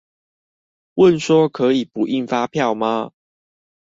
[0.95, 3.11] 問說可以不印發票嗎？